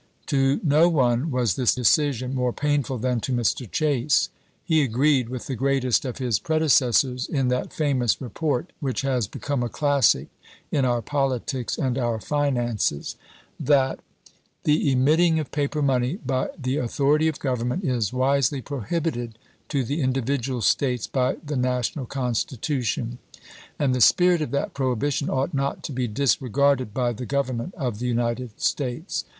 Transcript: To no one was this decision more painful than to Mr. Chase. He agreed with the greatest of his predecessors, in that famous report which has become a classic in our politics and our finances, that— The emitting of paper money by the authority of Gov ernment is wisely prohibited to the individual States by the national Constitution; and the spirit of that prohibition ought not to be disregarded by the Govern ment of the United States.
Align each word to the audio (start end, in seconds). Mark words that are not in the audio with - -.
To 0.25 0.59
no 0.63 0.89
one 0.89 1.29
was 1.29 1.55
this 1.55 1.75
decision 1.75 2.33
more 2.33 2.51
painful 2.53 2.97
than 2.97 3.19
to 3.19 3.31
Mr. 3.31 3.69
Chase. 3.71 4.29
He 4.63 4.81
agreed 4.81 5.29
with 5.29 5.45
the 5.45 5.53
greatest 5.53 6.05
of 6.05 6.17
his 6.17 6.39
predecessors, 6.39 7.27
in 7.27 7.49
that 7.49 7.71
famous 7.71 8.19
report 8.19 8.73
which 8.79 9.01
has 9.01 9.27
become 9.27 9.61
a 9.61 9.69
classic 9.69 10.29
in 10.71 10.85
our 10.85 11.03
politics 11.03 11.77
and 11.77 11.99
our 11.99 12.19
finances, 12.19 13.15
that— 13.59 13.99
The 14.63 14.91
emitting 14.91 15.37
of 15.37 15.51
paper 15.51 15.83
money 15.83 16.15
by 16.15 16.49
the 16.57 16.77
authority 16.77 17.27
of 17.27 17.37
Gov 17.37 17.57
ernment 17.59 17.83
is 17.83 18.11
wisely 18.11 18.59
prohibited 18.63 19.37
to 19.69 19.83
the 19.83 20.01
individual 20.01 20.61
States 20.61 21.05
by 21.05 21.35
the 21.45 21.55
national 21.55 22.07
Constitution; 22.07 23.19
and 23.77 23.93
the 23.93 24.01
spirit 24.01 24.41
of 24.41 24.49
that 24.49 24.73
prohibition 24.73 25.29
ought 25.29 25.53
not 25.53 25.83
to 25.83 25.91
be 25.91 26.07
disregarded 26.07 26.91
by 26.91 27.13
the 27.13 27.27
Govern 27.27 27.57
ment 27.57 27.75
of 27.75 27.99
the 27.99 28.07
United 28.07 28.59
States. 28.59 29.25